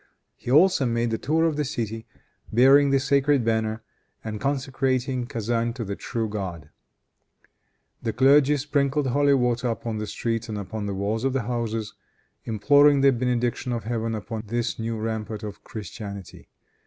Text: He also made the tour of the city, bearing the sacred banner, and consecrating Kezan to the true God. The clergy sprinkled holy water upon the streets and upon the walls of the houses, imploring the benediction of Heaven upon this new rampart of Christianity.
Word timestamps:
He 0.35 0.49
also 0.49 0.87
made 0.87 1.11
the 1.11 1.19
tour 1.19 1.45
of 1.45 1.57
the 1.57 1.63
city, 1.63 2.07
bearing 2.51 2.89
the 2.89 2.99
sacred 2.99 3.45
banner, 3.45 3.83
and 4.23 4.41
consecrating 4.41 5.27
Kezan 5.27 5.73
to 5.75 5.85
the 5.85 5.95
true 5.95 6.27
God. 6.27 6.71
The 8.01 8.11
clergy 8.11 8.57
sprinkled 8.57 9.05
holy 9.05 9.35
water 9.35 9.67
upon 9.67 9.99
the 9.99 10.07
streets 10.07 10.49
and 10.49 10.57
upon 10.57 10.87
the 10.87 10.95
walls 10.95 11.23
of 11.23 11.33
the 11.33 11.43
houses, 11.43 11.93
imploring 12.45 13.01
the 13.01 13.11
benediction 13.11 13.71
of 13.71 13.83
Heaven 13.83 14.15
upon 14.15 14.41
this 14.47 14.79
new 14.79 14.97
rampart 14.97 15.43
of 15.43 15.63
Christianity. 15.63 16.49